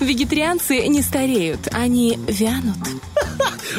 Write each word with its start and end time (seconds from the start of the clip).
Вегетарианцы 0.00 0.86
не 0.86 1.02
стареют, 1.02 1.68
они 1.72 2.18
вянут. 2.28 2.76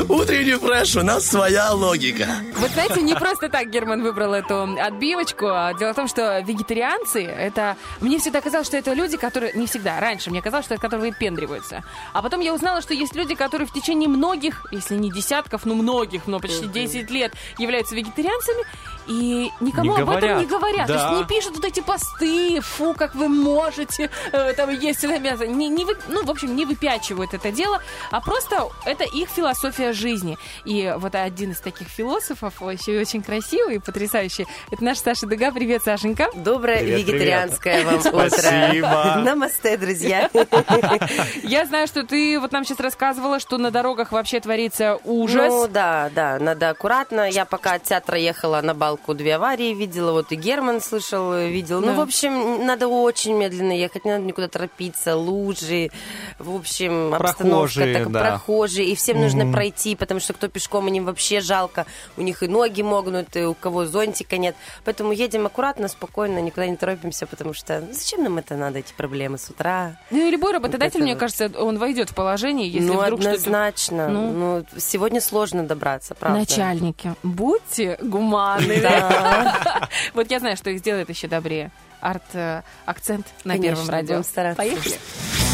Утренний 0.07 0.55
фреш, 0.55 0.95
у 0.95 1.01
нас 1.01 1.25
своя 1.25 1.71
логика. 1.73 2.27
Вы 2.55 2.67
знаете, 2.69 3.01
не 3.01 3.15
просто 3.15 3.49
так 3.49 3.69
Герман 3.69 4.03
выбрал 4.03 4.33
эту 4.33 4.77
отбивочку. 4.79 5.47
Дело 5.79 5.93
в 5.93 5.95
том, 5.95 6.07
что 6.07 6.39
вегетарианцы, 6.39 7.23
это... 7.23 7.75
Мне 7.99 8.19
всегда 8.19 8.41
казалось, 8.41 8.67
что 8.67 8.77
это 8.77 8.93
люди, 8.93 9.17
которые... 9.17 9.53
Не 9.53 9.65
всегда, 9.65 9.99
раньше 9.99 10.29
мне 10.29 10.41
казалось, 10.41 10.65
что 10.65 10.75
это 10.75 10.81
которые 10.83 11.11
выпендриваются. 11.11 11.83
А 12.13 12.21
потом 12.21 12.39
я 12.41 12.53
узнала, 12.53 12.81
что 12.81 12.93
есть 12.93 13.15
люди, 13.15 13.35
которые 13.35 13.67
в 13.67 13.73
течение 13.73 14.07
многих, 14.09 14.65
если 14.71 14.95
не 14.95 15.11
десятков, 15.11 15.65
ну 15.65 15.75
многих, 15.75 16.27
но 16.27 16.39
почти 16.39 16.67
10 16.67 17.09
лет 17.09 17.33
являются 17.57 17.95
вегетарианцами, 17.95 18.63
и 19.09 19.51
никому 19.59 19.95
Не 19.95 20.01
об 20.03 20.09
этом 20.11 20.37
не 20.39 20.45
говорят. 20.45 20.87
То 20.87 20.93
Да. 20.93 21.09
есть 21.09 21.19
не 21.21 21.25
пишут 21.35 21.55
вот 21.55 21.65
эти 21.65 21.79
посты, 21.81 22.61
фу, 22.61 22.93
как 22.93 23.15
вы 23.15 23.27
можете 23.27 24.09
э, 24.31 24.53
там 24.53 24.69
есть 24.69 25.03
это 25.03 25.19
мясо. 25.19 25.47
Не, 25.47 25.67
не 25.67 25.83
вы- 25.85 25.97
ну, 26.07 26.23
в 26.23 26.29
общем, 26.29 26.55
не 26.55 26.65
выпячивают 26.65 27.33
это 27.33 27.51
дело, 27.51 27.81
а 28.11 28.21
просто 28.21 28.67
это 28.85 29.03
их 29.03 29.29
философия 29.29 29.93
жизни. 29.93 30.37
И 30.65 30.93
вот 30.97 31.15
один 31.15 31.51
из 31.51 31.59
таких 31.59 31.87
философов, 31.87 32.53
еще 32.61 32.99
очень 32.99 33.23
красивый 33.23 33.75
и 33.75 33.79
потрясающий, 33.79 34.45
это 34.71 34.83
наш 34.83 34.99
Саша 34.99 35.25
Дега. 35.25 35.51
Привет, 35.51 35.83
Сашенька. 35.83 36.29
Доброе 36.35 36.79
Привет, 36.79 36.99
вегетарианское 37.07 37.83
вам 37.85 37.95
утро. 37.95 38.29
Спасибо. 38.29 39.21
Намасте, 39.25 39.77
друзья. 39.77 40.29
Я 41.43 41.65
знаю, 41.65 41.87
что 41.87 42.03
ты 42.03 42.39
вот 42.39 42.51
нам 42.51 42.63
сейчас 42.65 42.79
рассказывала, 42.79 43.39
что 43.39 43.57
на 43.57 43.71
дорогах 43.71 44.11
вообще 44.11 44.39
творится 44.39 44.99
ужас. 45.03 45.47
Ну 45.49 45.67
да, 45.67 46.09
да, 46.13 46.37
надо 46.39 46.69
аккуратно. 46.69 47.29
Я 47.29 47.45
пока 47.45 47.73
от 47.73 47.83
театра 47.83 48.17
ехала 48.17 48.61
на 48.61 48.73
балку, 48.99 49.13
две 49.13 49.35
аварии 49.35 49.73
видела, 49.73 50.11
вот 50.11 50.31
и 50.31 50.35
Герман 50.35 50.81
слышал, 50.81 51.33
э, 51.33 51.49
видел. 51.49 51.81
Да. 51.81 51.87
Ну, 51.87 51.93
в 51.95 52.01
общем, 52.01 52.65
надо 52.65 52.87
очень 52.87 53.33
медленно 53.35 53.71
ехать, 53.71 54.05
не 54.05 54.11
надо 54.11 54.23
никуда 54.23 54.47
торопиться, 54.47 55.15
лужи, 55.15 55.89
в 56.37 56.55
общем, 56.55 57.13
обстановка 57.13 57.49
Прохожие, 57.49 57.97
так, 57.97 58.11
да. 58.11 58.19
прохожие, 58.19 58.87
и 58.87 58.95
всем 58.95 59.21
нужно 59.21 59.51
пройти, 59.51 59.95
потому 59.95 60.19
что 60.19 60.33
кто 60.33 60.47
пешком, 60.47 60.87
им 60.87 61.05
вообще 61.05 61.41
жалко, 61.41 61.85
у 62.17 62.21
них 62.21 62.43
и 62.43 62.47
ноги 62.47 62.81
могнут, 62.81 63.35
и 63.35 63.45
у 63.45 63.53
кого 63.53 63.85
зонтика 63.85 64.37
нет. 64.37 64.55
Поэтому 64.83 65.11
едем 65.11 65.45
аккуратно, 65.45 65.87
спокойно, 65.87 66.39
никуда 66.39 66.67
не 66.67 66.75
торопимся, 66.75 67.25
потому 67.25 67.53
что 67.53 67.81
ну, 67.81 67.93
зачем 67.93 68.23
нам 68.23 68.37
это 68.37 68.55
надо, 68.55 68.79
эти 68.79 68.93
проблемы 68.93 69.37
с 69.37 69.49
утра? 69.49 69.97
Ну 70.11 70.27
и 70.27 70.31
любой 70.31 70.53
работодатель, 70.53 70.97
это 70.97 70.99
мне 70.99 71.13
вот. 71.13 71.19
кажется, 71.19 71.51
он 71.57 71.77
войдет 71.77 72.09
в 72.09 72.15
положение, 72.15 72.67
если 72.67 72.87
ну, 72.87 73.01
вдруг 73.01 73.19
однозначно. 73.19 74.09
Ну. 74.09 74.31
Ну, 74.31 74.65
сегодня 74.77 75.21
сложно 75.21 75.63
добраться, 75.63 76.15
правда. 76.15 76.39
Начальники, 76.39 77.13
будьте 77.23 77.97
гуманны. 78.01 78.81
Вот 80.13 80.29
я 80.31 80.39
знаю, 80.39 80.57
что 80.57 80.69
их 80.69 80.79
сделает 80.79 81.09
еще 81.09 81.27
добрее. 81.27 81.71
Арт-акцент 82.01 83.27
на 83.43 83.55
Конечно, 83.55 83.75
Первом 83.75 83.89
радио. 83.89 84.23
Поехали. 84.55 84.95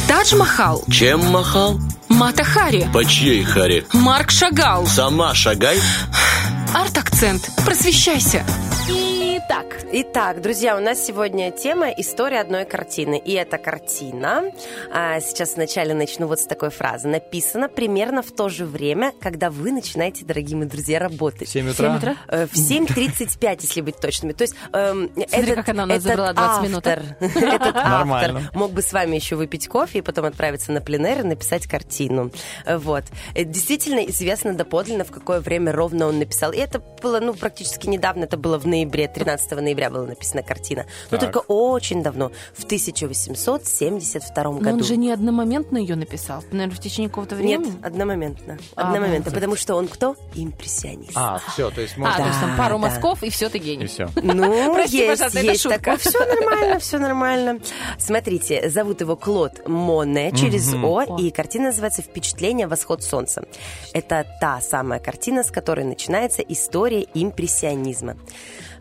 Тадж-Махал, 0.08 0.84
Чем 0.92 1.26
махал? 1.32 1.80
Мата 2.10 2.44
Хари, 2.44 2.88
По 2.94 3.04
чьей 3.04 3.44
харе? 3.44 3.86
Марк 3.94 4.30
Шагал. 4.30 4.86
Сама 4.86 5.34
шагай. 5.34 5.80
Арт-акцент. 6.76 7.50
Просвещайся. 7.66 8.46
Итак, 9.38 9.66
Итак, 9.92 10.42
друзья, 10.42 10.78
у 10.78 10.80
нас 10.80 11.06
сегодня 11.06 11.52
тема 11.52 11.90
«История 11.90 12.40
одной 12.40 12.64
картины». 12.64 13.18
И 13.18 13.34
эта 13.34 13.58
картина, 13.58 14.46
а, 14.94 15.20
сейчас 15.20 15.56
вначале 15.56 15.94
начну 15.94 16.28
вот 16.28 16.40
с 16.40 16.46
такой 16.46 16.70
фразы, 16.70 17.10
написана 17.10 17.68
примерно 17.68 18.22
в 18.22 18.32
то 18.32 18.48
же 18.48 18.66
время, 18.66 19.12
когда 19.20 19.50
вы 19.50 19.72
начинаете, 19.74 20.24
дорогие 20.26 20.56
мои 20.56 20.68
друзья, 20.68 21.00
работать. 21.00 21.50
7 21.50 21.66
7 21.66 21.72
утра? 21.72 21.98
утра? 21.98 22.16
Э, 22.30 22.48
В 22.48 22.54
7.35, 22.54 23.58
если 23.62 23.82
быть 23.82 23.98
точными. 24.00 24.32
То 24.32 24.44
есть 24.44 24.56
эм, 24.72 25.12
Смотри, 25.28 25.56
как 25.56 25.70
она 25.70 25.84
у 25.84 25.88
нас 25.88 25.98
этот 25.98 26.08
забрала 26.10 26.34
20 26.34 26.70
минут, 26.70 26.88
а? 26.88 26.92
Этот 27.20 27.76
автор 27.76 27.76
Нормально. 27.76 28.52
мог 28.54 28.72
бы 28.72 28.82
с 28.82 28.94
вами 28.94 29.16
еще 29.16 29.36
выпить 29.36 29.68
кофе 29.68 30.00
и 30.00 30.02
потом 30.02 30.26
отправиться 30.26 30.72
на 30.72 30.80
пленэр 30.82 31.20
и 31.22 31.24
написать 31.24 31.68
картину. 31.68 32.32
Э, 32.66 32.78
Вот. 32.78 33.04
Э, 33.34 33.44
Действительно 33.44 34.00
известно 34.06 34.54
доподлинно, 34.54 35.04
в 35.04 35.12
какое 35.12 35.42
время 35.42 35.72
ровно 35.74 36.08
он 36.08 36.20
написал. 36.20 36.52
И 36.54 36.58
это 36.58 36.80
было, 37.02 37.20
ну, 37.20 37.34
практически 37.34 37.88
недавно, 37.88 38.24
это 38.24 38.38
было 38.38 38.58
в 38.58 38.66
ноябре, 38.66 39.08
13 39.08 39.25
ноября 39.26 39.90
была 39.90 40.06
написана 40.06 40.44
картина. 40.44 40.86
Но 41.12 41.18
Так. 41.18 41.32
только 41.32 41.46
очень 41.48 42.04
давно, 42.04 42.32
в 42.54 42.64
1872 42.66 44.44
но 44.44 44.52
году. 44.60 44.78
он 44.78 44.84
же 44.84 44.98
не 44.98 45.12
одномоментно 45.12 45.78
ее 45.78 45.96
написал. 45.96 46.44
Наверное, 46.52 46.76
в 46.76 46.80
течение 46.80 47.10
какого-то 47.10 47.36
Нет, 47.36 47.60
времени. 47.62 47.80
одномоментно. 47.84 48.58
А, 48.76 48.82
Одномоментно, 48.88 49.32
молодец. 49.32 49.34
потому 49.34 49.56
что 49.56 49.76
он 49.76 49.88
кто? 49.88 50.16
Импрессионист. 50.36 51.12
А, 51.16 51.40
все, 51.54 51.70
то 51.72 51.82
есть 51.82 51.96
А, 51.98 52.00
можно... 52.00 52.18
то 52.18 52.28
есть 52.28 52.40
там 52.40 52.58
пару 52.58 52.76
да. 52.76 52.88
мазков, 52.88 53.24
и 53.24 53.30
все, 53.30 53.50
ты 53.50 53.58
И 53.58 53.62
гений. 53.62 53.88
все. 53.88 54.10
Ну, 54.16 54.74
Прости, 54.74 54.98
есть, 54.98 55.22
пожалуйста, 55.22 55.40
есть 55.40 55.64
такое. 55.64 55.98
Все 55.98 56.20
нормально, 56.26 56.80
все 56.80 57.00
нормально. 57.00 57.60
Смотрите, 57.98 58.70
зовут 58.70 59.02
его 59.02 59.16
Клод 59.16 59.68
Моне 59.68 60.32
через 60.32 60.74
О, 60.74 61.02
и 61.20 61.32
картина 61.32 61.66
называется 61.66 62.02
«Впечатление. 62.02 62.68
Восход 62.68 63.04
солнца». 63.04 63.44
Это 63.94 64.26
та 64.42 64.62
самая 64.62 65.00
картина, 65.00 65.44
с 65.44 65.52
которой 65.52 65.86
начинается 65.86 66.42
история 66.42 67.06
импрессионизма. 67.14 68.18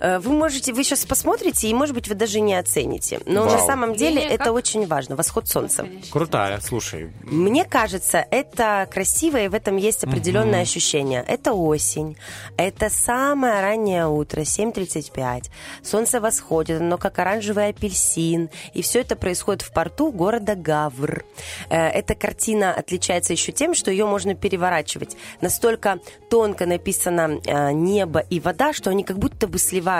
Э, 0.05 0.19
Вы 0.19 0.33
можете, 0.33 0.73
вы 0.75 0.85
сейчас 0.85 1.07
посмотрите, 1.07 1.69
и, 1.69 1.75
может 1.75 1.95
быть, 1.95 2.09
вы 2.09 2.15
даже 2.15 2.41
не 2.41 2.55
оцените. 2.55 3.21
Но 3.25 3.45
на 3.45 3.57
Вау. 3.57 3.67
самом 3.67 3.95
деле 3.95 4.21
Лилия, 4.21 4.35
это 4.35 4.45
как? 4.45 4.53
очень 4.55 4.87
важно. 4.87 5.17
Восход 5.17 5.49
солнца. 5.49 5.87
Крутая, 6.11 6.61
слушай. 6.61 7.11
Мне 7.23 7.65
кажется, 7.65 8.25
это 8.31 8.87
красиво, 8.93 9.39
и 9.39 9.49
в 9.49 9.55
этом 9.55 9.77
есть 9.79 10.05
определенное 10.05 10.61
ощущение. 10.63 11.25
Это 11.27 11.55
осень, 11.55 12.17
это 12.59 12.91
самое 12.91 13.61
раннее 13.63 14.07
утро, 14.07 14.43
7.35. 14.43 15.45
Солнце 15.83 16.21
восходит, 16.21 16.81
оно 16.83 16.99
как 16.99 17.19
оранжевый 17.19 17.69
апельсин. 17.69 18.51
И 18.75 18.83
все 18.83 19.01
это 19.01 19.17
происходит 19.17 19.63
в 19.63 19.73
порту 19.73 20.13
города 20.13 20.55
Гавр. 20.55 21.25
Э, 21.71 21.89
Эта 21.89 22.15
картина 22.15 22.75
отличается 22.75 23.33
еще 23.33 23.53
тем, 23.53 23.73
что 23.75 23.91
ее 23.91 24.05
можно 24.07 24.35
переворачивать. 24.35 25.17
Настолько 25.41 25.99
тонко 26.29 26.67
написано 26.67 27.41
э, 27.47 27.73
небо 27.73 28.19
и 28.19 28.39
вода, 28.41 28.73
что 28.75 28.91
они 28.91 29.03
как 29.05 29.19
будто 29.19 29.47
бы 29.47 29.59
сливаются. 29.59 29.94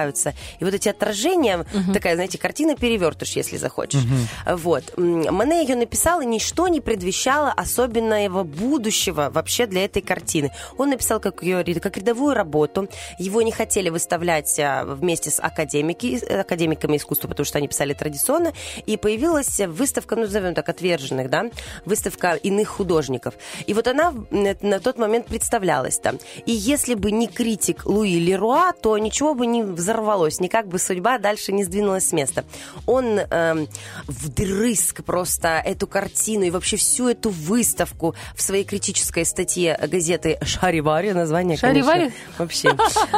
И 0.61 0.65
вот 0.65 0.75
эти 0.75 0.89
отражения, 0.89 1.65
такая, 1.93 2.15
знаете, 2.15 2.39
картина 2.39 2.77
перевертыш, 2.77 3.31
если 3.31 3.57
захочешь. 3.57 4.03
Вот. 4.47 4.85
М, 4.97 5.35
Мане 5.35 5.63
ее 5.63 5.77
написал, 5.77 6.21
и 6.21 6.27
ничто 6.27 6.69
не 6.69 6.81
предвещало 6.81 7.53
особенного 7.53 8.45
будущего 8.45 9.31
вообще 9.31 9.67
для 9.67 9.85
этой 9.85 10.03
картины. 10.03 10.53
Он 10.79 10.91
написал 10.91 11.21
как 11.21 11.43
ее 11.43 11.63
как 11.81 11.97
рядовую 11.97 12.35
работу. 12.35 12.89
Его 13.19 13.43
не 13.43 13.53
хотели 13.53 13.91
выставлять 13.91 14.59
а, 14.59 14.85
вместе 14.85 15.31
с 15.31 15.41
академики, 15.41 16.23
академиками 16.25 16.97
искусства, 16.97 17.29
потому 17.29 17.45
что 17.45 17.59
они 17.59 17.69
писали 17.69 17.95
традиционно. 17.95 18.53
И 18.87 18.97
появилась 18.97 19.61
выставка, 19.61 20.17
ну, 20.17 20.23
назовем 20.23 20.55
так, 20.55 20.69
отверженных, 20.69 21.31
да, 21.31 21.51
выставка 21.85 22.35
иных 22.35 22.69
художников. 22.69 23.35
И 23.67 23.75
вот 23.75 23.87
она 23.87 24.15
на 24.31 24.81
тот 24.81 24.99
момент 24.99 25.27
представлялась 25.27 25.99
там. 25.99 26.19
И 26.47 26.53
если 26.53 26.95
бы 26.95 27.11
не 27.11 27.27
критик 27.27 27.87
Луи 27.87 28.19
Леруа, 28.19 28.73
то 28.73 28.97
ничего 28.99 29.35
бы 29.35 29.47
не 29.47 29.63
взорвалось, 29.75 30.41
никак 30.41 30.69
бы 30.69 30.79
судьба 30.79 31.19
дальше 31.19 31.53
не 31.53 31.65
сдвинулась 31.65 32.09
с 32.09 32.13
места. 32.13 32.45
Он 32.87 33.19
эм, 33.19 33.69
вдрызг 34.07 35.05
просто 35.05 35.61
эту 35.65 35.87
картину 35.87 36.45
и 36.45 36.51
вообще 36.51 36.77
всю 36.77 37.09
эту 37.09 37.31
выставку 37.31 38.15
в 38.35 38.43
своей 38.43 38.65
критической 38.65 39.25
статье 39.25 39.79
газеты 39.83 40.39
«Шаривари», 40.43 41.13
название, 41.13 41.57
«Шаривари»? 41.57 42.01
конечно, 42.01 42.17
вообще. 42.39 42.77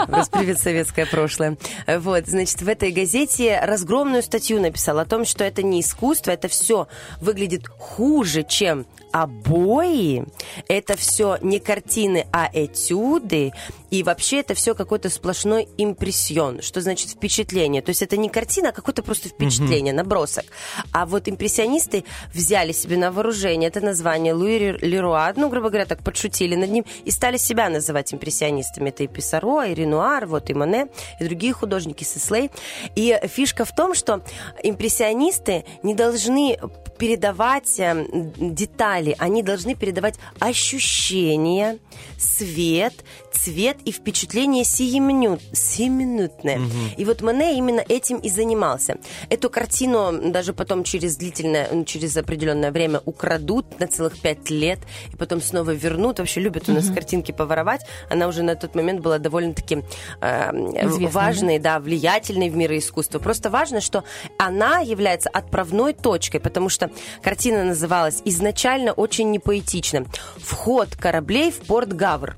Вас 0.08 0.28
привет, 0.28 0.58
советское 0.58 1.06
прошлое. 1.06 1.56
Вот, 1.86 2.26
значит, 2.26 2.60
в 2.62 2.68
этой 2.68 2.90
газете 2.90 3.60
разгромную 3.62 4.22
статью 4.22 4.60
написал 4.60 4.98
о 4.98 5.04
том, 5.04 5.24
что 5.24 5.44
это 5.44 5.62
не 5.62 5.80
искусство, 5.80 6.30
это 6.30 6.48
все 6.48 6.88
выглядит 7.20 7.68
хуже, 7.68 8.44
чем 8.48 8.86
обои. 9.12 10.24
Это 10.68 10.96
все 10.96 11.38
не 11.40 11.58
картины, 11.58 12.26
а 12.32 12.50
этюды. 12.52 13.52
И 13.90 14.02
вообще 14.02 14.40
это 14.40 14.54
все 14.54 14.74
какой-то 14.74 15.08
сплошной 15.08 15.68
импрессион. 15.78 16.45
Что 16.60 16.80
значит 16.80 17.10
впечатление? 17.10 17.82
То 17.82 17.90
есть 17.90 18.02
это 18.02 18.16
не 18.16 18.28
картина, 18.28 18.70
а 18.70 18.72
какое-то 18.72 19.02
просто 19.02 19.28
впечатление, 19.28 19.92
набросок. 19.92 20.44
А 20.92 21.06
вот 21.06 21.28
импрессионисты 21.28 22.04
взяли 22.34 22.72
себе 22.72 22.96
на 22.96 23.10
вооружение 23.10 23.68
это 23.68 23.80
название 23.80 24.32
Луи 24.32 24.59
Леруа, 24.59 25.32
ну, 25.36 25.48
грубо 25.48 25.68
говоря, 25.68 25.86
так 25.86 26.03
подшутили 26.03 26.54
над 26.54 26.71
ним 26.71 26.84
и 27.04 27.10
стали 27.10 27.36
себя 27.36 27.68
называть 27.68 28.12
импрессионистами. 28.12 28.91
Это 28.91 29.04
и 29.04 29.06
Писаро, 29.06 29.65
и 29.65 29.74
Ренуар, 29.74 30.26
вот 30.26 30.50
и 30.50 30.54
Моне, 30.54 30.88
и 31.21 31.24
другие 31.24 31.53
художники, 31.53 32.04
Сеслей. 32.04 32.50
И 32.94 33.18
фишка 33.24 33.65
в 33.65 33.74
том, 33.74 33.94
что 33.94 34.22
импрессионисты 34.62 35.65
не 35.82 35.94
должны 35.94 36.59
передавать 36.98 37.78
э, 37.78 38.07
детали, 38.37 39.15
они 39.19 39.43
должны 39.43 39.75
передавать 39.75 40.16
ощущения, 40.39 41.78
свет, 42.19 42.95
цвет 43.33 43.77
и 43.84 43.93
впечатление 43.93 44.65
сиюминут, 44.65 45.41
сиюминутное. 45.53 46.60
И 46.97 47.04
вот 47.04 47.22
Моне 47.22 47.57
именно 47.59 47.84
этим 47.89 48.19
и 48.19 48.28
занимался. 48.28 48.97
Эту 49.31 49.51
картину 49.51 50.31
даже 50.31 50.53
потом 50.53 50.84
через 50.84 51.16
длительное, 51.16 51.84
через 51.84 52.16
определенное 52.16 52.72
время 52.72 53.01
украдут 53.04 53.78
на 53.78 53.87
целых 53.87 54.21
пять 54.21 54.51
лет, 54.51 54.78
и 55.13 55.16
потом 55.16 55.41
снова 55.41 55.71
вернут. 55.71 56.19
Вообще 56.19 56.41
любят 56.41 56.69
у 56.69 56.72
нас 56.72 56.89
картинки 56.89 57.33
поворовать. 57.33 57.83
Она 58.10 58.28
уже 58.28 58.43
на 58.43 58.54
тот 58.54 58.75
момент 58.75 59.01
была 59.01 59.19
довольно-таки 59.19 59.83
э, 60.21 60.51
Известная, 60.51 61.09
важной, 61.09 61.59
да, 61.59 61.78
влиятельной 61.78 62.51
в 62.51 62.57
мире 62.57 62.78
искусства. 62.78 63.19
Просто 63.19 63.51
важно, 63.51 63.81
что 63.81 64.04
она 64.39 64.81
является 64.81 65.28
отправной 65.28 65.93
точкой, 65.93 66.41
потому 66.41 66.69
что 66.69 66.85
что 66.86 67.22
картина 67.22 67.65
называлась 67.65 68.22
изначально 68.24 68.92
очень 68.92 69.30
непоэтично 69.30 70.06
«Вход 70.36 70.94
кораблей 70.97 71.50
в 71.50 71.59
порт 71.60 71.92
Гавр». 71.92 72.36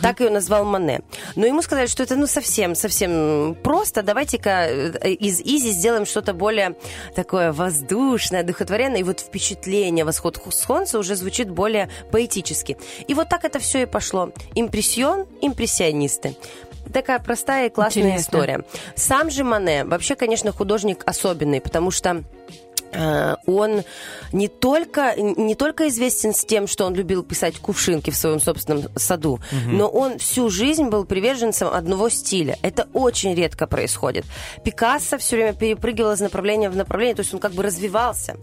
Так 0.00 0.20
ее 0.20 0.30
назвал 0.30 0.64
Мане. 0.64 1.02
Но 1.36 1.46
ему 1.46 1.60
сказали, 1.60 1.86
что 1.86 2.02
это 2.02 2.16
ну 2.16 2.26
совсем, 2.26 2.74
совсем 2.74 3.56
просто. 3.62 4.02
Давайте-ка 4.02 4.66
э, 4.68 5.10
из 5.10 5.40
Изи 5.40 5.72
сделаем 5.72 6.06
что-то 6.06 6.32
более 6.32 6.76
такое 7.14 7.52
воздушное, 7.52 8.42
духотворенное. 8.42 9.00
И 9.00 9.02
вот 9.02 9.20
впечатление 9.20 10.04
восход 10.04 10.40
солнца 10.50 10.98
уже 10.98 11.16
звучит 11.16 11.50
более 11.50 11.90
поэтически. 12.10 12.78
И 13.06 13.14
вот 13.14 13.28
так 13.28 13.44
это 13.44 13.58
все 13.58 13.82
и 13.82 13.86
пошло. 13.86 14.32
Импрессион, 14.54 15.26
импрессионисты 15.42 16.34
такая 16.92 17.18
простая 17.18 17.66
и 17.66 17.70
классная 17.70 18.04
Интересно. 18.04 18.22
история. 18.22 18.64
Сам 18.94 19.30
же 19.30 19.44
Мане 19.44 19.84
вообще, 19.84 20.14
конечно, 20.14 20.52
художник 20.52 21.02
особенный, 21.06 21.60
потому 21.60 21.90
что 21.90 22.24
он 23.46 23.82
не 24.32 24.48
только, 24.48 25.14
не 25.16 25.54
только 25.54 25.88
известен 25.88 26.34
с 26.34 26.44
тем, 26.44 26.66
что 26.66 26.84
он 26.86 26.94
любил 26.94 27.22
писать 27.22 27.58
кувшинки 27.58 28.10
в 28.10 28.16
своем 28.16 28.40
собственном 28.40 28.84
саду, 28.96 29.40
но 29.66 29.88
он 29.88 30.18
всю 30.18 30.50
жизнь 30.50 30.84
был 30.84 31.04
приверженцем 31.04 31.68
одного 31.68 32.08
стиля. 32.08 32.58
Это 32.62 32.88
очень 32.92 33.34
редко 33.34 33.66
происходит. 33.66 34.24
Пикассо 34.64 35.18
все 35.18 35.36
время 35.36 35.52
перепрыгивал 35.54 36.12
из 36.12 36.20
направления 36.20 36.70
в 36.70 36.76
направление, 36.76 37.14
то 37.14 37.22
есть 37.22 37.34
он 37.34 37.40
как 37.40 37.52
бы 37.52 37.62
развивался. 37.62 38.36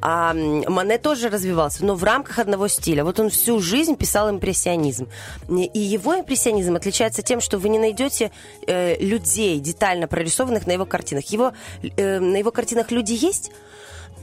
А 0.00 0.34
Мане 0.34 0.98
тоже 0.98 1.28
развивался, 1.28 1.84
но 1.84 1.94
в 1.94 2.04
рамках 2.04 2.38
одного 2.38 2.68
стиля. 2.68 3.04
Вот 3.04 3.20
он 3.20 3.30
всю 3.30 3.60
жизнь 3.60 3.96
писал 3.96 4.30
импрессионизм. 4.30 5.08
И 5.48 5.78
его 5.78 6.18
импрессионизм 6.18 6.76
отличается 6.76 7.22
тем, 7.22 7.40
что 7.40 7.58
вы 7.58 7.68
не 7.68 7.78
найдете 7.78 8.30
э, 8.66 8.96
людей, 8.98 9.58
детально 9.60 10.06
прорисованных 10.06 10.66
на 10.66 10.72
его 10.72 10.86
картинах. 10.86 11.24
Его, 11.26 11.52
э, 11.96 12.18
на 12.18 12.36
его 12.36 12.50
картинах 12.50 12.90
люди 12.90 13.12
есть, 13.12 13.50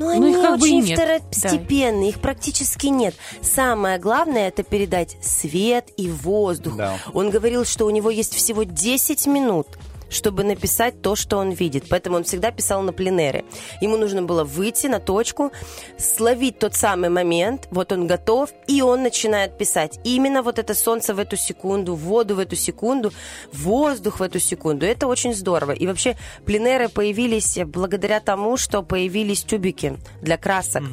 но 0.02 0.08
Ну, 0.08 0.26
они 0.28 0.32
их 0.32 0.42
как 0.42 0.60
бы 0.60 0.68
и 0.70 0.78
очень 0.78 0.88
нет. 0.90 1.00
второстепенные, 1.00 2.10
их 2.10 2.20
практически 2.20 2.88
нет. 2.88 3.16
Самое 3.42 3.98
главное 4.00 4.48
это 4.50 4.64
передать 4.64 5.16
свет 5.22 5.90
и 5.98 6.10
воздух. 6.10 6.76
Да. 6.76 6.98
Он 7.14 7.30
говорил, 7.30 7.66
что 7.66 7.86
у 7.86 7.90
него 7.90 8.10
есть 8.10 8.34
всего 8.36 8.64
10 8.64 9.28
минут 9.28 9.68
чтобы 10.12 10.44
написать 10.44 11.02
то, 11.02 11.16
что 11.16 11.38
он 11.38 11.50
видит. 11.52 11.86
Поэтому 11.90 12.18
он 12.18 12.24
всегда 12.24 12.52
писал 12.52 12.84
на 12.84 12.94
пленере. 12.94 13.44
Ему 13.82 13.98
нужно 13.98 14.22
было 14.22 14.44
выйти 14.44 14.86
на 14.88 15.00
точку, 15.00 15.52
словить 15.98 16.60
тот 16.60 16.76
самый 16.76 17.10
момент, 17.10 17.68
вот 17.72 17.92
он 17.92 18.06
готов, 18.06 18.50
и 18.68 18.82
он 18.82 19.02
начинает 19.02 19.58
писать. 19.58 20.00
И 20.04 20.16
именно 20.16 20.44
вот 20.44 20.60
это 20.60 20.76
солнце 20.76 21.14
в 21.14 21.20
эту 21.20 21.38
секунду, 21.38 21.96
воду 21.96 22.36
в 22.36 22.40
эту 22.40 22.56
секунду, 22.56 23.12
воздух 23.54 24.20
в 24.20 24.24
эту 24.24 24.40
секунду. 24.40 24.86
Это 24.86 25.08
очень 25.08 25.34
здорово. 25.34 25.72
И 25.72 25.88
вообще 25.88 26.18
пленеры 26.46 26.90
появились 26.90 27.58
благодаря 27.66 28.20
тому, 28.20 28.58
что 28.58 28.84
появились 28.84 29.44
тюбики 29.44 29.98
для 30.22 30.38
красок. 30.38 30.84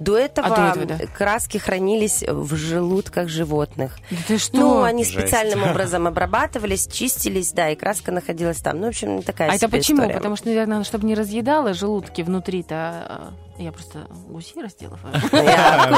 До 0.00 0.16
этого, 0.16 0.48
А 0.48 0.56
до 0.74 0.80
этого, 0.80 0.98
да. 0.98 1.06
краски 1.06 1.58
хранились 1.58 2.24
в 2.26 2.56
желудках 2.56 3.28
животных. 3.28 3.98
Да 4.10 4.16
ты 4.26 4.38
что? 4.38 4.56
Ну, 4.56 4.82
они 4.82 5.04
Жесть. 5.04 5.18
специальным 5.18 5.62
образом 5.70 6.06
обрабатывались, 6.06 6.86
чистились, 6.86 7.52
да, 7.52 7.70
и 7.70 7.76
краска 7.76 8.12
находилась 8.12 8.61
там. 8.62 8.78
Ну, 8.80 8.86
в 8.86 8.88
общем, 8.88 9.22
такая 9.22 9.50
А 9.50 9.54
это 9.54 9.68
почему? 9.68 9.98
история. 10.00 10.14
Потому 10.14 10.36
что, 10.36 10.46
наверное, 10.48 10.84
чтобы 10.84 11.06
не 11.06 11.14
разъедало 11.14 11.74
желудки 11.74 12.22
внутри-то. 12.22 13.32
Я 13.58 13.70
просто 13.70 14.06
гусей 14.28 14.62
раздела. 14.62 14.98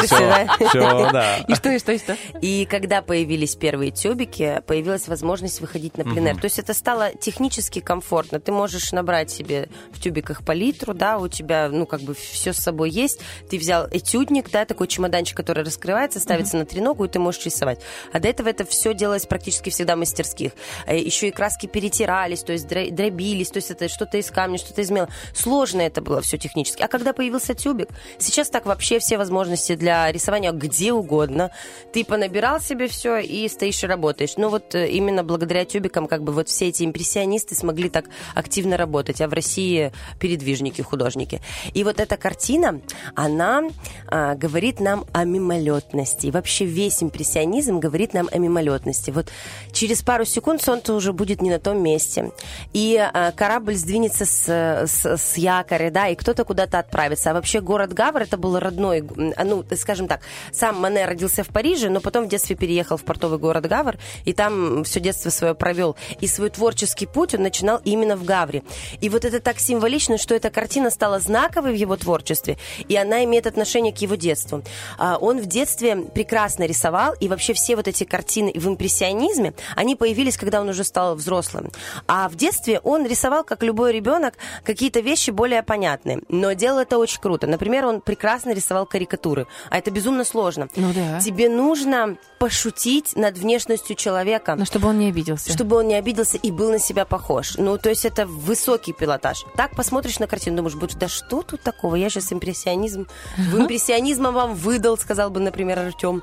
Все, 0.05 1.11
да. 1.13 1.37
И 1.49 1.55
что, 1.55 1.71
и 1.71 1.79
что, 1.79 1.93
и 1.93 1.99
что? 1.99 2.17
И 2.41 2.67
когда 2.67 3.01
появились 3.03 3.55
первые 3.55 3.91
тюбики, 3.91 4.63
появилась 4.67 5.09
возможность 5.09 5.61
выходить 5.61 5.97
на 5.97 6.05
пленэр. 6.05 6.37
То 6.37 6.45
есть 6.47 6.59
это 6.59 6.75
стало 6.75 7.13
технически 7.15 7.81
комфортно. 7.81 8.41
Ты 8.41 8.53
можешь 8.53 8.93
набрать 8.93 9.31
себе 9.31 9.69
в 9.93 10.01
тюбиках 10.01 10.45
по 10.45 10.53
литру, 10.53 10.95
да, 10.95 11.19
у 11.19 11.29
тебя, 11.29 11.69
ну, 11.71 11.87
как 11.87 12.01
бы 12.03 12.15
все 12.15 12.53
с 12.53 12.57
собой 12.59 12.91
есть. 12.91 13.21
Ты 13.49 13.59
взял 13.59 13.87
этюдник, 13.91 14.51
да, 14.51 14.65
такой 14.65 14.89
чемоданчик, 14.89 15.37
который 15.37 15.65
раскрывается, 15.65 16.21
ставится 16.21 16.57
на 16.57 16.67
треногу, 16.67 17.05
и 17.05 17.09
ты 17.09 17.19
можешь 17.19 17.45
рисовать. 17.47 17.81
А 18.13 18.21
до 18.21 18.29
этого 18.29 18.49
это 18.49 18.65
все 18.65 18.95
делалось 18.95 19.27
практически 19.27 19.71
всегда 19.71 19.97
в 19.97 19.99
мастерских. 20.01 20.53
Э, 20.87 20.99
Еще 20.99 21.29
и 21.29 21.31
краски 21.31 21.67
перетирались, 21.67 22.43
то 22.43 22.53
есть 22.53 22.67
дро- 22.67 22.91
дробились, 22.91 23.51
то 23.51 23.59
есть 23.59 23.71
это 23.71 23.89
что-то 23.89 24.19
из 24.19 24.31
камня, 24.31 24.59
что-то 24.59 24.81
из 24.83 24.91
мела. 24.91 25.09
Сложно 25.35 25.81
это 25.83 26.01
было 26.03 26.21
все 26.21 26.37
технически. 26.39 26.83
А 26.83 26.89
когда 26.89 27.13
появился 27.13 27.54
тюбик, 27.55 27.89
сейчас 28.19 28.51
так 28.51 28.67
вообще 28.67 28.99
все 28.99 29.19
возможности 29.19 29.75
для 29.75 30.11
рисования 30.11 30.53
где 30.53 30.93
угодно. 30.93 31.51
Ты 31.93 32.05
понабирал 32.05 32.61
себе 32.61 32.89
все 32.89 33.19
и 33.19 33.49
стоишь 33.49 33.83
и 33.85 33.87
работаешь. 33.87 34.35
Ну 34.37 34.49
вот 34.49 34.75
э, 34.75 34.89
именно 34.89 35.25
благодаря 35.25 35.65
тюбикам 35.65 36.07
как 36.07 36.23
бы 36.23 36.33
вот 36.33 36.49
все 36.49 36.69
эти 36.69 36.85
импрессионисты 36.85 37.55
смогли 37.55 37.89
так 37.89 38.07
активно 38.35 38.77
работать, 38.77 39.21
а 39.21 39.29
в 39.29 39.33
России 39.33 39.93
передвижники, 40.19 40.83
художники. 40.83 41.41
И 41.73 41.85
вот 41.85 42.01
эта 42.01 42.17
картина, 42.17 42.81
она 43.15 43.63
а, 44.09 44.35
говорит 44.35 44.81
нам 44.81 45.05
о 45.13 45.25
мимолетности. 45.25 46.29
Вообще 46.29 46.65
весь 46.65 47.03
импрессионизм 47.03 47.81
говорит 47.81 48.15
нам 48.15 48.29
о 48.33 48.39
мимолетности. 48.39 49.11
Вот 49.11 49.31
через 49.73 50.03
пару 50.03 50.25
секунд 50.25 50.63
солнце 50.63 50.95
уже 50.95 51.13
будет 51.13 51.43
не 51.43 51.51
на 51.51 51.59
том 51.59 51.83
месте. 51.83 52.33
И 52.73 52.97
а, 52.97 53.33
корабль 53.33 53.75
сдвинется 53.75 54.25
с, 54.25 54.49
с, 54.87 55.17
с 55.17 55.37
якоря, 55.37 55.91
да, 55.91 56.09
и 56.09 56.15
кто-то 56.15 56.45
куда-то 56.45 56.79
отправится. 56.79 57.31
Вообще 57.35 57.61
город 57.61 57.93
Гавр 57.93 58.23
это 58.23 58.37
был 58.37 58.61
родной, 58.61 59.05
а, 59.37 59.43
ну, 59.43 59.65
скажем 59.77 60.07
так, 60.07 60.21
сам 60.53 60.81
Мане 60.81 61.05
родился 61.05 61.43
в 61.43 61.49
Париже, 61.49 61.91
но 61.91 62.01
потом 62.01 62.27
в 62.27 62.29
детстве 62.29 62.55
переехал 62.55 62.97
в 62.97 63.03
портовый 63.03 63.41
город 63.41 63.67
Гавр, 63.67 63.99
и 64.25 64.33
там 64.33 64.85
все 64.85 65.01
детство 65.01 65.31
свое 65.31 65.57
провел. 65.57 65.97
И 66.21 66.29
свой 66.29 66.51
творческий 66.51 67.07
путь 67.07 67.35
он 67.35 67.43
начинал 67.43 67.81
именно 67.85 68.17
в 68.17 68.25
Гавре. 68.25 68.63
И 69.01 69.09
вот 69.09 69.25
это 69.25 69.41
так 69.41 69.59
символично, 69.59 70.17
что 70.17 70.33
эта 70.33 70.49
картина 70.51 70.91
стала 70.91 71.19
знаковой 71.19 71.73
в 71.73 71.77
его 71.77 71.97
творчестве, 71.97 72.57
и 72.87 72.95
она 72.97 73.25
имеет 73.25 73.49
отношение 73.49 73.93
к 73.93 73.99
его 73.99 74.15
детству. 74.15 74.63
А, 74.97 75.19
Он 75.19 75.41
в 75.41 75.47
детстве 75.47 75.97
прекрасно 75.97 76.67
рисовал, 76.67 77.15
и 77.19 77.27
вообще 77.27 77.53
все 77.53 77.75
вот 77.75 77.89
эти 77.89 78.05
картины 78.05 78.53
в 78.55 78.69
импрессионизме, 78.69 79.55
они 79.75 79.97
появились, 79.97 80.37
когда 80.37 80.61
он 80.61 80.69
уже 80.69 80.85
стал 80.85 81.17
взрослым. 81.17 81.73
А 82.07 82.29
в 82.29 82.37
детстве 82.37 82.79
он 82.79 83.05
рисовал, 83.07 83.43
как 83.43 83.65
любой 83.65 83.93
ребенок, 83.93 84.35
какие-то 84.63 85.01
вещи 85.01 85.31
более 85.31 85.65
понятные. 85.65 86.21
Но 86.29 86.53
делал 86.53 86.79
это 86.79 86.97
очень 86.97 87.21
круто. 87.25 87.47
Например, 87.47 87.87
он 87.87 88.03
прекрасно 88.03 88.53
рисовал 88.53 88.85
карикатуры, 88.85 89.47
а 89.71 89.79
это 89.79 89.91
безумно 89.91 90.25
сложно. 90.25 90.69
Ну 90.77 90.93
да. 90.93 91.21
Тебе 91.21 91.49
нужно 91.49 92.19
пошутить 92.39 93.17
над 93.17 93.39
внешностью 93.39 93.97
человека. 93.97 94.57
Но 94.57 94.67
чтобы 94.67 94.89
он 94.89 94.99
не 94.99 95.09
обиделся. 95.09 95.51
Чтобы 95.51 95.77
он 95.77 95.89
не 95.89 95.95
обиделся 95.95 96.37
и 96.37 96.51
был 96.51 96.71
на 96.71 96.79
себя 96.79 97.07
похож. 97.07 97.57
Ну, 97.57 97.79
то 97.79 97.89
есть 97.89 98.05
это 98.05 98.27
высокий 98.27 98.93
пилотаж. 98.93 99.47
Так 99.57 99.75
посмотришь 99.75 100.19
на 100.19 100.27
картину, 100.27 100.59
думаешь, 100.59 100.75
«Боже, 100.75 100.99
да 100.99 101.09
что 101.09 101.41
тут 101.41 101.63
такого? 101.63 101.95
Я 101.95 102.11
сейчас 102.11 102.31
импрессионизм... 102.31 103.07
В 103.37 103.59
импрессионизм 103.59 104.25
вам 104.25 104.55
выдал, 104.55 104.99
сказал 104.99 105.31
бы, 105.31 105.41
например, 105.41 105.79
Артем. 105.79 106.23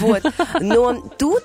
Вот. 0.00 0.22
Но 0.60 0.94
тут 1.18 1.44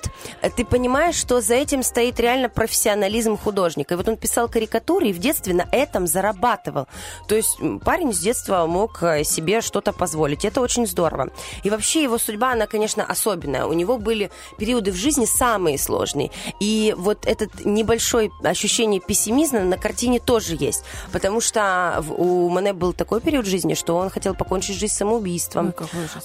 ты 0.56 0.64
понимаешь, 0.64 1.16
что 1.16 1.42
за 1.42 1.56
этим 1.56 1.82
стоит 1.82 2.18
реально 2.20 2.48
профессионализм 2.48 3.36
художника. 3.36 3.92
И 3.92 3.96
вот 3.98 4.08
он 4.08 4.16
писал 4.16 4.48
карикатуры 4.48 5.08
и 5.08 5.12
в 5.12 5.18
детстве 5.18 5.52
на 5.52 5.66
этом 5.72 6.06
зарабатывал. 6.06 6.86
То 7.28 7.34
есть 7.34 7.58
парень 7.84 8.14
с 8.14 8.18
детства 8.18 8.64
мог 8.66 8.93
э, 9.02 9.24
себе 9.24 9.60
что-то 9.60 9.92
позволить. 9.92 10.44
Это 10.44 10.60
очень 10.60 10.86
здорово. 10.86 11.30
И 11.62 11.70
вообще 11.70 12.02
его 12.02 12.18
судьба, 12.18 12.52
она, 12.52 12.66
конечно, 12.66 13.04
особенная. 13.04 13.66
У 13.66 13.72
него 13.72 13.98
были 13.98 14.30
периоды 14.58 14.92
в 14.92 14.96
жизни 14.96 15.24
самые 15.24 15.78
сложные. 15.78 16.30
И 16.60 16.94
вот 16.96 17.26
этот 17.26 17.64
небольшой 17.64 18.30
ощущение 18.42 19.00
пессимизма 19.00 19.60
на 19.60 19.76
картине 19.76 20.20
тоже 20.20 20.56
есть. 20.58 20.84
Потому 21.12 21.40
что 21.40 22.04
у 22.16 22.48
Мане 22.48 22.72
был 22.72 22.92
такой 22.92 23.20
период 23.20 23.46
жизни, 23.46 23.74
что 23.74 23.96
он 23.96 24.10
хотел 24.10 24.34
покончить 24.34 24.76
жизнь 24.76 24.94
самоубийством. 24.94 25.74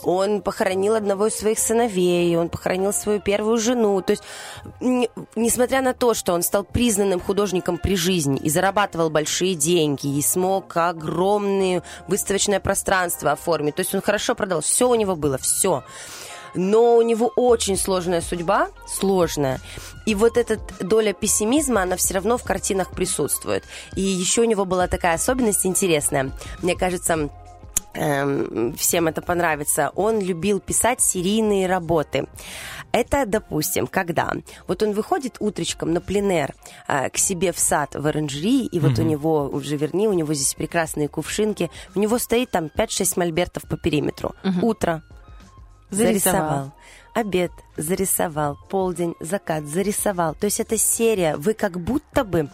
Ой. 0.03 0.19
Он 0.19 0.41
похоронил 0.41 0.95
одного 0.95 1.27
из 1.27 1.35
своих 1.35 1.59
сыновей, 1.59 2.35
он 2.37 2.49
похоронил 2.49 2.93
свою 2.93 3.19
первую 3.19 3.57
жену. 3.57 4.01
То 4.01 4.11
есть, 4.11 4.23
несмотря 5.35 5.81
на 5.81 5.93
то, 5.93 6.13
что 6.13 6.33
он 6.33 6.43
стал 6.43 6.63
признанным 6.63 7.19
художником 7.19 7.77
при 7.77 7.95
жизни 7.95 8.39
и 8.39 8.49
зарабатывал 8.49 9.09
большие 9.09 9.55
деньги, 9.55 10.07
и 10.17 10.21
смог 10.21 10.75
огромное 10.75 11.83
выставочное 12.07 12.58
пространство 12.59 13.31
оформить, 13.31 13.75
то 13.75 13.81
есть 13.81 13.93
он 13.93 14.01
хорошо 14.01 14.35
продал, 14.35 14.61
все 14.61 14.89
у 14.89 14.95
него 14.95 15.15
было, 15.15 15.37
все. 15.37 15.83
Но 16.55 16.95
у 16.97 17.01
него 17.01 17.31
очень 17.35 17.77
сложная 17.77 18.21
судьба, 18.21 18.69
сложная. 18.87 19.59
И 20.05 20.15
вот 20.15 20.37
эта 20.37 20.59
доля 20.79 21.13
пессимизма, 21.13 21.83
она 21.83 21.95
все 21.95 22.15
равно 22.15 22.37
в 22.37 22.43
картинах 22.43 22.91
присутствует. 22.91 23.63
И 23.95 24.01
еще 24.01 24.41
у 24.41 24.45
него 24.45 24.65
была 24.65 24.87
такая 24.87 25.13
особенность 25.13 25.65
интересная. 25.65 26.31
Мне 26.61 26.75
кажется, 26.75 27.29
эм, 27.93 28.73
всем 28.75 29.07
это 29.07 29.21
понравится. 29.21 29.91
Он 29.95 30.19
любил 30.19 30.59
писать 30.59 31.01
серийные 31.01 31.67
работы. 31.67 32.27
Это, 32.91 33.25
допустим, 33.25 33.87
когда 33.87 34.33
вот 34.67 34.83
он 34.83 34.93
выходит 34.93 35.37
утречком 35.39 35.93
на 35.93 36.01
пленер 36.01 36.53
э, 36.87 37.09
к 37.09 37.17
себе 37.17 37.51
в 37.51 37.59
сад 37.59 37.95
в 37.95 38.05
оранжерии, 38.05 38.65
и 38.65 38.79
вот 38.79 38.97
у 38.99 39.03
него 39.03 39.47
уже 39.47 39.77
верни, 39.77 40.07
у 40.07 40.13
него 40.13 40.33
здесь 40.33 40.53
прекрасные 40.53 41.07
кувшинки, 41.07 41.69
у 41.95 41.99
него 41.99 42.17
стоит 42.17 42.51
там 42.51 42.65
5-6 42.65 43.13
мольбертов 43.17 43.63
по 43.63 43.77
периметру. 43.77 44.33
Утро. 44.61 45.03
Зарисовал. 45.91 46.39
Зарисовал. 46.39 46.73
обед 47.15 47.51
зарисовал, 47.79 48.57
полдень, 48.69 49.15
закат 49.19 49.65
зарисовал. 49.65 50.35
То 50.35 50.45
есть 50.45 50.59
это 50.59 50.77
серия, 50.77 51.35
вы 51.37 51.53
как 51.53 51.79
будто 51.79 52.23
бы 52.23 52.49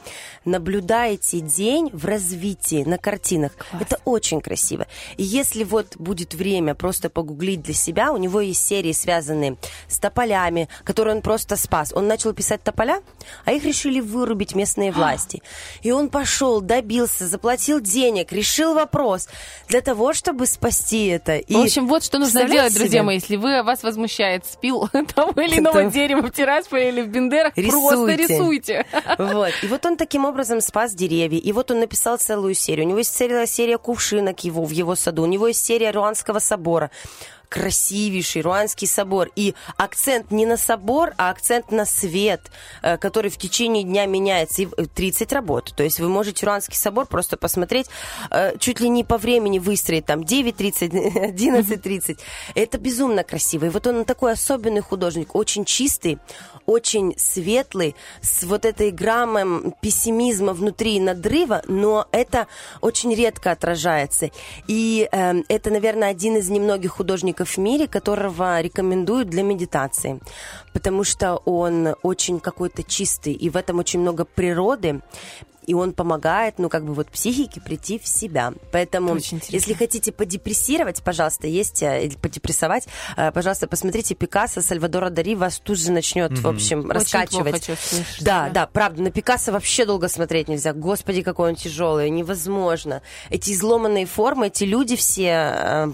наблюдаете 0.45 1.39
день 1.39 1.89
в 1.91 2.05
развитии 2.05 2.83
на 2.83 2.97
картинах. 2.97 3.51
Это 3.79 3.99
очень 4.05 4.41
красиво. 4.41 4.87
И 5.17 5.23
если 5.23 5.63
вот 5.63 5.97
будет 5.97 6.33
время 6.33 6.75
просто 6.75 7.09
погуглить 7.09 7.61
для 7.61 7.73
себя, 7.73 8.11
у 8.11 8.17
него 8.17 8.41
есть 8.41 8.65
серии, 8.65 8.91
связанные 8.91 9.57
с 9.87 9.99
тополями, 9.99 10.69
которые 10.83 11.15
он 11.15 11.21
просто 11.21 11.55
спас. 11.57 11.91
Он 11.93 12.07
начал 12.07 12.33
писать 12.33 12.63
тополя, 12.63 13.01
а 13.45 13.51
их 13.51 13.63
решили 13.63 13.99
вырубить 13.99 14.55
местные 14.55 14.91
власти. 14.91 15.41
И 15.81 15.91
он 15.91 16.09
пошел, 16.09 16.61
добился, 16.61 17.27
заплатил 17.27 17.79
денег, 17.79 18.31
решил 18.31 18.73
вопрос 18.73 19.27
для 19.67 19.81
того, 19.81 20.13
чтобы 20.13 20.45
спасти 20.45 21.07
это. 21.07 21.37
И 21.37 21.55
В 21.55 21.59
общем, 21.61 21.87
вот 21.87 22.03
что 22.03 22.19
нужно 22.19 22.45
делать, 22.45 22.73
друзья 22.73 22.99
себе? 22.99 23.03
мои, 23.03 23.15
если 23.15 23.35
вы 23.35 23.63
вас 23.63 23.83
возмущает 23.83 24.45
спил 24.45 24.89
того 25.15 25.41
или 25.41 25.59
иного 25.59 25.79
Это- 25.79 25.91
дерева 25.91 26.21
в 26.21 26.31
Тирасполе 26.31 26.89
или 26.89 27.01
в 27.01 27.07
Бендерах, 27.07 27.53
просто 27.53 28.05
Рисуйте. 28.15 28.15
рисуйте. 28.33 28.85
Вот. 29.17 29.51
И 29.63 29.67
вот 29.67 29.85
он 29.85 29.97
таким 29.97 30.25
образом 30.25 30.61
спас 30.61 30.93
деревья. 30.93 31.39
И 31.39 31.51
вот 31.51 31.71
он 31.71 31.79
написал 31.79 32.17
целую 32.17 32.53
серию. 32.53 32.85
У 32.85 32.89
него 32.89 32.99
есть 32.99 33.15
целая 33.15 33.45
серия 33.47 33.77
кувшинок 33.77 34.43
его 34.43 34.63
в 34.65 34.71
его 34.71 34.95
саду. 34.95 35.23
У 35.23 35.25
него 35.27 35.47
есть 35.47 35.63
серия 35.65 35.91
Руанского 35.91 36.39
собора 36.39 36.91
красивейший 37.55 38.41
Руанский 38.41 38.85
собор. 38.85 39.29
И 39.37 39.55
акцент 39.77 40.29
не 40.29 40.45
на 40.45 40.57
собор, 40.57 41.13
а 41.17 41.29
акцент 41.29 41.71
на 41.71 41.85
свет, 41.85 42.41
э, 42.81 42.97
который 42.97 43.31
в 43.31 43.37
течение 43.37 43.83
дня 43.83 44.05
меняется. 44.07 44.63
И 44.63 44.67
э, 44.77 44.85
30 44.93 45.31
работ. 45.31 45.73
То 45.73 45.83
есть 45.83 46.01
вы 46.01 46.09
можете 46.09 46.45
Руанский 46.45 46.75
собор 46.75 47.05
просто 47.05 47.37
посмотреть, 47.37 47.87
э, 48.29 48.57
чуть 48.59 48.81
ли 48.81 48.89
не 48.89 49.05
по 49.05 49.17
времени 49.17 49.59
выстроить, 49.59 50.05
там 50.05 50.19
9.30, 50.21 51.33
11.30. 51.33 52.19
Это 52.55 52.77
безумно 52.77 53.23
красиво. 53.23 53.65
И 53.65 53.69
вот 53.69 53.87
он 53.87 54.03
такой 54.03 54.33
особенный 54.33 54.81
художник, 54.81 55.33
очень 55.33 55.63
чистый, 55.63 56.19
очень 56.65 57.13
светлый, 57.17 57.95
с 58.21 58.43
вот 58.43 58.65
этой 58.65 58.91
граммом 58.91 59.73
пессимизма 59.81 60.51
внутри 60.51 60.99
надрыва, 60.99 61.61
но 61.67 62.05
это 62.11 62.47
очень 62.81 63.15
редко 63.15 63.51
отражается. 63.51 64.29
И 64.67 65.07
э, 65.09 65.33
это, 65.47 65.69
наверное, 65.69 66.09
один 66.09 66.35
из 66.35 66.49
немногих 66.49 66.91
художников 66.91 67.44
в 67.45 67.57
мире, 67.57 67.87
которого 67.87 68.61
рекомендуют 68.61 69.29
для 69.29 69.43
медитации, 69.43 70.19
потому 70.73 71.03
что 71.03 71.37
он 71.45 71.95
очень 72.03 72.39
какой-то 72.39 72.83
чистый, 72.83 73.33
и 73.33 73.49
в 73.49 73.55
этом 73.55 73.79
очень 73.79 73.99
много 73.99 74.25
природы, 74.25 75.01
и 75.65 75.73
он 75.73 75.93
помогает, 75.93 76.59
ну, 76.59 76.69
как 76.69 76.85
бы 76.85 76.93
вот 76.93 77.07
психике 77.09 77.61
прийти 77.61 77.99
в 77.99 78.07
себя. 78.07 78.53
Поэтому, 78.71 79.15
если 79.49 79.73
хотите 79.73 80.11
подепрессировать, 80.11 81.03
пожалуйста, 81.03 81.47
есть, 81.47 81.81
э, 81.83 82.05
или 82.05 82.15
подепрессовать, 82.15 82.87
э, 83.17 83.31
пожалуйста, 83.31 83.67
посмотрите 83.67 84.15
Пикассо, 84.15 84.61
Сальвадора 84.61 85.09
Дари, 85.09 85.35
вас 85.35 85.59
тут 85.59 85.77
же 85.79 85.91
начнет, 85.91 86.37
в 86.37 86.47
общем, 86.47 86.79
Очень 86.79 86.91
раскачивать. 86.91 87.51
плохо 87.51 87.59
чувствуешь 87.59 88.17
Да, 88.21 88.45
себя. 88.45 88.49
да, 88.53 88.67
правда, 88.67 89.01
на 89.03 89.11
Пикассо 89.11 89.51
вообще 89.51 89.85
долго 89.85 90.07
смотреть 90.07 90.47
нельзя. 90.47 90.73
Господи, 90.73 91.21
какой 91.21 91.49
он 91.49 91.55
тяжелый, 91.55 92.09
невозможно. 92.09 93.01
Эти 93.29 93.51
изломанные 93.51 94.05
формы, 94.05 94.47
эти 94.47 94.63
люди 94.63 94.95
все 94.95 95.51
э, 95.55 95.87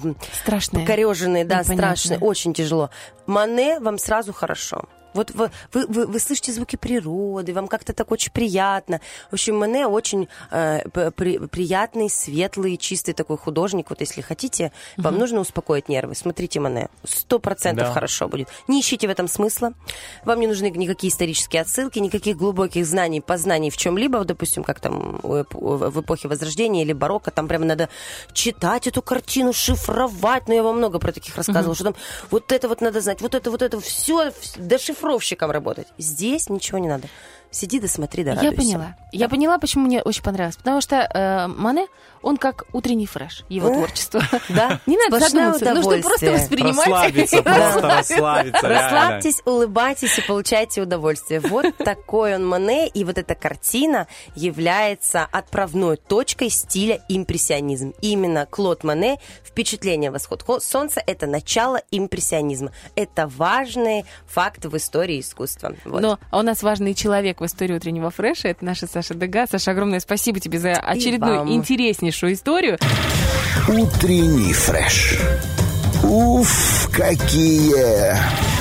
Страшные. 0.43 0.81
покореженные, 0.81 1.45
да, 1.45 1.63
страшные, 1.63 2.19
очень 2.19 2.53
тяжело. 2.53 2.89
Мане 3.25 3.79
вам 3.79 3.97
сразу 3.97 4.33
хорошо. 4.33 4.83
Вот 5.13 5.31
вы, 5.31 5.51
вы, 5.73 5.85
вы, 5.87 6.05
вы 6.07 6.19
слышите 6.19 6.51
звуки 6.51 6.75
природы, 6.75 7.53
вам 7.53 7.67
как-то 7.67 7.93
так 7.93 8.11
очень 8.11 8.31
приятно. 8.31 9.01
В 9.29 9.33
общем, 9.33 9.57
Мане 9.57 9.87
очень 9.87 10.27
э, 10.51 10.87
при- 11.11 11.37
приятный, 11.39 12.09
светлый, 12.09 12.77
чистый 12.77 13.13
такой 13.13 13.37
художник. 13.37 13.89
Вот 13.89 13.99
если 14.01 14.21
хотите, 14.21 14.71
вам 14.97 15.17
нужно 15.17 15.39
успокоить 15.39 15.89
нервы. 15.89 16.15
Смотрите 16.15 16.59
Мане. 16.59 16.89
Сто 17.03 17.39
процентов 17.39 17.87
Да. 17.87 17.93
хорошо 17.93 18.27
будет. 18.27 18.47
Не 18.67 18.81
ищите 18.81 19.07
в 19.07 19.11
этом 19.11 19.27
смысла. 19.27 19.73
Вам 20.25 20.39
не 20.39 20.47
нужны 20.47 20.69
никакие 20.69 21.11
исторические 21.11 21.61
отсылки, 21.61 21.99
никаких 21.99 22.37
глубоких 22.37 22.85
знаний, 22.85 23.21
познаний 23.21 23.69
в 23.69 23.77
чем-либо. 23.77 24.17
Вот, 24.17 24.27
допустим, 24.27 24.63
как 24.63 24.79
там 24.79 25.19
в 25.23 25.99
эпохе 26.01 26.27
Возрождения 26.27 26.83
или 26.83 26.93
барокко, 26.93 27.31
там 27.31 27.47
прямо 27.47 27.65
надо 27.65 27.89
читать 28.33 28.87
эту 28.87 29.01
картину, 29.01 29.53
шифровать. 29.53 30.47
Но 30.47 30.53
я 30.53 30.63
вам 30.63 30.77
много 30.77 30.99
про 30.99 31.11
таких 31.11 31.35
рассказывала, 31.35 31.75
что 31.75 31.85
там 31.85 31.95
вот 32.29 32.51
это 32.51 32.67
вот 32.67 32.81
надо 32.81 33.01
знать, 33.01 33.21
вот 33.21 33.35
это, 33.35 33.51
вот 33.51 33.61
это, 33.61 33.79
все, 33.79 34.31
дешифровщиком 35.01 35.51
работать. 35.51 35.87
Здесь 35.97 36.49
ничего 36.49 36.77
не 36.77 36.87
надо. 36.87 37.07
Сиди 37.51 37.79
да 37.79 37.87
смотри, 37.87 38.23
да 38.23 38.31
Я 38.31 38.35
радуйся. 38.37 38.55
поняла. 38.57 38.95
Я 39.11 39.27
поняла, 39.27 39.57
почему 39.57 39.85
мне 39.85 40.01
очень 40.01 40.23
понравилось. 40.23 40.55
Потому 40.55 40.79
что 40.79 40.95
э, 40.95 41.47
Мане, 41.47 41.87
он 42.21 42.37
как 42.37 42.63
утренний 42.71 43.05
фреш, 43.05 43.43
его 43.49 43.69
Э? 43.69 43.73
творчество. 43.73 44.21
Да, 44.49 44.79
Не 44.85 44.95
надо 44.97 45.17
сплошное 45.17 45.51
задумываться. 45.53 45.73
Нужно 45.73 46.01
просто 46.01 46.25
удовольствие. 46.25 46.33
воспринимать. 46.33 46.87
Расслабиться, 46.87 47.43
просто 47.43 47.81
расслабиться. 47.81 48.67
Расслабьтесь, 48.67 49.41
улыбайтесь 49.45 50.17
и 50.17 50.21
получайте 50.21 50.81
удовольствие. 50.81 51.41
Вот 51.41 51.75
такой 51.77 52.35
он 52.35 52.47
Мане, 52.47 52.87
и 52.87 53.03
вот 53.03 53.17
эта 53.17 53.35
картина 53.35 54.07
является 54.35 55.23
отправной 55.31 55.97
точкой 55.97 56.49
стиля 56.49 57.03
импрессионизм. 57.09 57.93
Именно 58.01 58.45
Клод 58.45 58.83
Мане 58.85 59.19
«Впечатление 59.43 60.09
восход 60.11 60.41
Хо- 60.43 60.59
солнца»— 60.61 61.01
это 61.05 61.27
начало 61.27 61.81
импрессионизма. 61.91 62.71
Это 62.95 63.27
важный 63.27 64.05
факт 64.25 64.63
в 64.65 64.77
истории 64.77 65.19
искусства. 65.19 65.75
Вот. 65.85 66.01
Но 66.01 66.17
у 66.31 66.41
нас 66.41 66.63
важный 66.63 66.93
человек 66.93 67.40
в 67.41 67.45
истории 67.45 67.73
утреннего 67.73 68.09
фреша. 68.09 68.49
Это 68.49 68.63
наша 68.63 68.87
Саша 68.87 69.13
Дега. 69.15 69.45
Саша, 69.49 69.71
огромное 69.71 69.99
спасибо 69.99 70.39
тебе 70.39 70.59
за 70.59 70.73
очередную 70.73 71.49
интереснейшую 71.49 72.33
историю. 72.33 72.77
Утренний 73.67 74.53
фреш. 74.53 75.17
Уф, 76.03 76.89
какие! 76.91 78.60